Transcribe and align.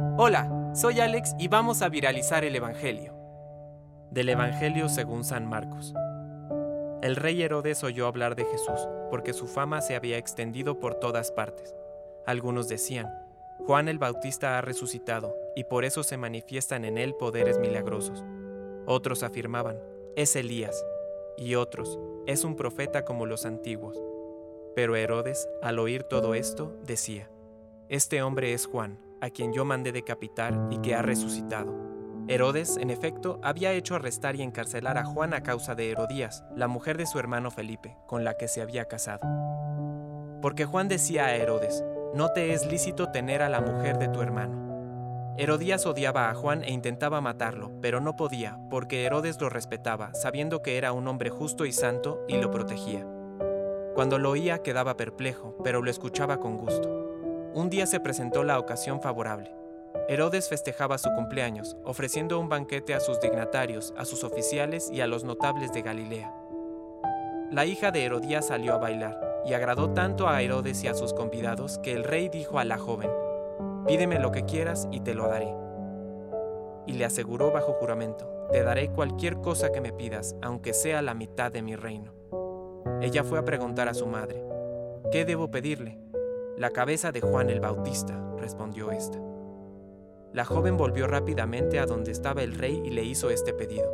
Hola, 0.00 0.72
soy 0.74 1.00
Alex 1.00 1.34
y 1.38 1.48
vamos 1.48 1.82
a 1.82 1.88
viralizar 1.88 2.44
el 2.44 2.54
Evangelio. 2.54 3.14
Del 4.10 4.28
Evangelio 4.28 4.88
según 4.88 5.24
San 5.24 5.46
Marcos. 5.46 5.94
El 7.02 7.16
rey 7.16 7.42
Herodes 7.42 7.82
oyó 7.82 8.06
hablar 8.06 8.36
de 8.36 8.44
Jesús, 8.44 8.88
porque 9.10 9.32
su 9.32 9.46
fama 9.46 9.80
se 9.80 9.96
había 9.96 10.18
extendido 10.18 10.78
por 10.78 10.94
todas 10.96 11.32
partes. 11.32 11.74
Algunos 12.26 12.68
decían, 12.68 13.08
Juan 13.66 13.88
el 13.88 13.98
Bautista 13.98 14.58
ha 14.58 14.60
resucitado, 14.60 15.34
y 15.56 15.64
por 15.64 15.84
eso 15.84 16.02
se 16.02 16.16
manifiestan 16.16 16.84
en 16.84 16.98
él 16.98 17.14
poderes 17.14 17.58
milagrosos. 17.58 18.24
Otros 18.86 19.22
afirmaban, 19.22 19.78
es 20.16 20.36
Elías, 20.36 20.84
y 21.36 21.54
otros, 21.54 21.98
es 22.26 22.44
un 22.44 22.56
profeta 22.56 23.04
como 23.04 23.26
los 23.26 23.46
antiguos. 23.46 24.00
Pero 24.74 24.96
Herodes, 24.96 25.48
al 25.62 25.78
oír 25.78 26.04
todo 26.04 26.34
esto, 26.34 26.76
decía, 26.84 27.30
Este 27.88 28.22
hombre 28.22 28.52
es 28.52 28.66
Juan, 28.66 29.07
a 29.20 29.30
quien 29.30 29.52
yo 29.52 29.64
mandé 29.64 29.92
decapitar 29.92 30.68
y 30.70 30.78
que 30.78 30.94
ha 30.94 31.02
resucitado. 31.02 31.88
Herodes, 32.28 32.76
en 32.76 32.90
efecto, 32.90 33.40
había 33.42 33.72
hecho 33.72 33.94
arrestar 33.94 34.36
y 34.36 34.42
encarcelar 34.42 34.98
a 34.98 35.04
Juan 35.04 35.32
a 35.32 35.42
causa 35.42 35.74
de 35.74 35.90
Herodías, 35.90 36.44
la 36.54 36.68
mujer 36.68 36.98
de 36.98 37.06
su 37.06 37.18
hermano 37.18 37.50
Felipe, 37.50 37.96
con 38.06 38.22
la 38.22 38.36
que 38.36 38.48
se 38.48 38.60
había 38.60 38.84
casado. 38.84 39.26
Porque 40.42 40.66
Juan 40.66 40.88
decía 40.88 41.24
a 41.24 41.34
Herodes, 41.34 41.82
no 42.14 42.28
te 42.32 42.52
es 42.52 42.70
lícito 42.70 43.10
tener 43.10 43.40
a 43.40 43.48
la 43.48 43.62
mujer 43.62 43.98
de 43.98 44.08
tu 44.08 44.20
hermano. 44.20 45.34
Herodías 45.38 45.86
odiaba 45.86 46.28
a 46.28 46.34
Juan 46.34 46.64
e 46.64 46.72
intentaba 46.72 47.20
matarlo, 47.20 47.70
pero 47.80 48.00
no 48.00 48.16
podía, 48.16 48.58
porque 48.68 49.04
Herodes 49.04 49.40
lo 49.40 49.48
respetaba, 49.48 50.12
sabiendo 50.12 50.62
que 50.62 50.76
era 50.76 50.92
un 50.92 51.08
hombre 51.08 51.30
justo 51.30 51.64
y 51.64 51.72
santo, 51.72 52.24
y 52.28 52.36
lo 52.36 52.50
protegía. 52.50 53.06
Cuando 53.94 54.18
lo 54.18 54.30
oía 54.30 54.62
quedaba 54.62 54.96
perplejo, 54.96 55.56
pero 55.64 55.80
lo 55.80 55.90
escuchaba 55.90 56.40
con 56.40 56.58
gusto. 56.58 57.07
Un 57.54 57.70
día 57.70 57.86
se 57.86 57.98
presentó 57.98 58.44
la 58.44 58.58
ocasión 58.58 59.00
favorable. 59.00 59.54
Herodes 60.08 60.48
festejaba 60.48 60.98
su 60.98 61.10
cumpleaños, 61.14 61.76
ofreciendo 61.84 62.38
un 62.38 62.48
banquete 62.48 62.94
a 62.94 63.00
sus 63.00 63.20
dignatarios, 63.20 63.94
a 63.96 64.04
sus 64.04 64.22
oficiales 64.22 64.90
y 64.92 65.00
a 65.00 65.06
los 65.06 65.24
notables 65.24 65.72
de 65.72 65.82
Galilea. 65.82 66.34
La 67.50 67.64
hija 67.64 67.90
de 67.90 68.04
Herodías 68.04 68.48
salió 68.48 68.74
a 68.74 68.78
bailar, 68.78 69.42
y 69.46 69.54
agradó 69.54 69.90
tanto 69.90 70.28
a 70.28 70.42
Herodes 70.42 70.84
y 70.84 70.88
a 70.88 70.94
sus 70.94 71.14
convidados 71.14 71.78
que 71.78 71.94
el 71.94 72.04
rey 72.04 72.28
dijo 72.28 72.58
a 72.58 72.64
la 72.64 72.76
joven, 72.76 73.10
Pídeme 73.86 74.18
lo 74.18 74.30
que 74.30 74.44
quieras 74.44 74.86
y 74.90 75.00
te 75.00 75.14
lo 75.14 75.28
daré. 75.28 75.54
Y 76.86 76.92
le 76.92 77.06
aseguró 77.06 77.50
bajo 77.50 77.72
juramento, 77.72 78.46
Te 78.52 78.62
daré 78.62 78.90
cualquier 78.90 79.36
cosa 79.36 79.72
que 79.72 79.80
me 79.80 79.92
pidas, 79.92 80.36
aunque 80.42 80.74
sea 80.74 81.00
la 81.00 81.14
mitad 81.14 81.50
de 81.50 81.62
mi 81.62 81.76
reino. 81.76 82.12
Ella 83.00 83.24
fue 83.24 83.38
a 83.38 83.44
preguntar 83.44 83.88
a 83.88 83.94
su 83.94 84.06
madre, 84.06 84.44
¿qué 85.10 85.24
debo 85.24 85.50
pedirle? 85.50 86.07
La 86.58 86.70
cabeza 86.70 87.12
de 87.12 87.20
Juan 87.20 87.50
el 87.50 87.60
Bautista, 87.60 88.20
respondió 88.36 88.90
ésta. 88.90 89.16
La 90.32 90.44
joven 90.44 90.76
volvió 90.76 91.06
rápidamente 91.06 91.78
a 91.78 91.86
donde 91.86 92.10
estaba 92.10 92.42
el 92.42 92.58
rey 92.58 92.82
y 92.84 92.90
le 92.90 93.04
hizo 93.04 93.30
este 93.30 93.52
pedido. 93.52 93.88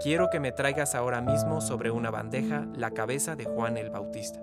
Quiero 0.00 0.30
que 0.30 0.38
me 0.38 0.52
traigas 0.52 0.94
ahora 0.94 1.20
mismo 1.20 1.60
sobre 1.60 1.90
una 1.90 2.12
bandeja 2.12 2.68
la 2.76 2.92
cabeza 2.92 3.34
de 3.34 3.44
Juan 3.44 3.76
el 3.76 3.90
Bautista. 3.90 4.40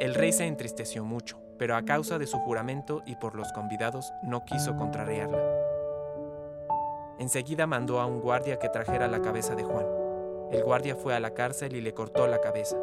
El 0.00 0.14
rey 0.16 0.32
se 0.32 0.46
entristeció 0.46 1.04
mucho, 1.04 1.38
pero 1.58 1.76
a 1.76 1.84
causa 1.84 2.18
de 2.18 2.26
su 2.26 2.38
juramento 2.38 3.04
y 3.06 3.14
por 3.14 3.36
los 3.36 3.52
convidados 3.52 4.12
no 4.24 4.44
quiso 4.44 4.76
contrariarla. 4.76 5.38
Enseguida 7.20 7.68
mandó 7.68 8.00
a 8.00 8.06
un 8.06 8.20
guardia 8.20 8.58
que 8.58 8.68
trajera 8.68 9.06
la 9.06 9.22
cabeza 9.22 9.54
de 9.54 9.62
Juan. 9.62 9.86
El 10.50 10.64
guardia 10.64 10.96
fue 10.96 11.14
a 11.14 11.20
la 11.20 11.34
cárcel 11.34 11.76
y 11.76 11.80
le 11.80 11.94
cortó 11.94 12.26
la 12.26 12.40
cabeza. 12.40 12.76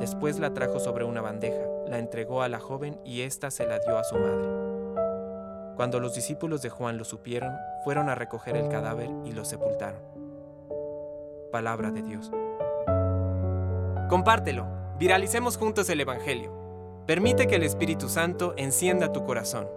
Después 0.00 0.38
la 0.38 0.54
trajo 0.54 0.80
sobre 0.80 1.04
una 1.04 1.20
bandeja, 1.20 1.75
la 1.88 1.98
entregó 1.98 2.42
a 2.42 2.48
la 2.48 2.58
joven 2.58 3.00
y 3.04 3.22
ésta 3.22 3.50
se 3.50 3.66
la 3.66 3.78
dio 3.78 3.96
a 3.96 4.04
su 4.04 4.16
madre. 4.16 5.74
Cuando 5.76 6.00
los 6.00 6.14
discípulos 6.14 6.62
de 6.62 6.70
Juan 6.70 6.96
lo 6.96 7.04
supieron, 7.04 7.54
fueron 7.84 8.08
a 8.08 8.14
recoger 8.14 8.56
el 8.56 8.68
cadáver 8.68 9.10
y 9.24 9.32
lo 9.32 9.44
sepultaron. 9.44 10.00
Palabra 11.52 11.90
de 11.90 12.02
Dios. 12.02 12.32
Compártelo, 14.08 14.66
viralicemos 14.98 15.56
juntos 15.56 15.88
el 15.90 16.00
Evangelio. 16.00 16.52
Permite 17.06 17.46
que 17.46 17.56
el 17.56 17.62
Espíritu 17.62 18.08
Santo 18.08 18.54
encienda 18.56 19.12
tu 19.12 19.24
corazón. 19.24 19.68